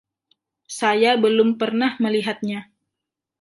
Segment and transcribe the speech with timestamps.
[0.79, 2.59] Saya belum pernah melihatnya.